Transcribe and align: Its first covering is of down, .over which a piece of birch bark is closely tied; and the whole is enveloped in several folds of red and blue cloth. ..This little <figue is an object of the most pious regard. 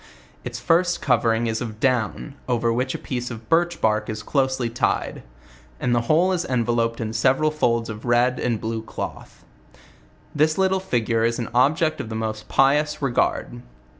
Its 0.43 0.57
first 0.59 0.99
covering 0.99 1.45
is 1.45 1.61
of 1.61 1.79
down, 1.79 2.33
.over 2.49 2.73
which 2.73 2.95
a 2.95 2.97
piece 2.97 3.29
of 3.29 3.47
birch 3.49 3.79
bark 3.79 4.09
is 4.09 4.23
closely 4.23 4.67
tied; 4.67 5.21
and 5.79 5.93
the 5.93 6.01
whole 6.09 6.31
is 6.31 6.43
enveloped 6.43 6.99
in 6.99 7.13
several 7.13 7.51
folds 7.51 7.87
of 7.87 8.03
red 8.03 8.39
and 8.39 8.59
blue 8.59 8.81
cloth. 8.81 9.45
..This 10.33 10.57
little 10.57 10.79
<figue 10.79 11.23
is 11.23 11.37
an 11.37 11.49
object 11.53 12.01
of 12.01 12.09
the 12.09 12.15
most 12.15 12.47
pious 12.47 12.99
regard. 12.99 13.61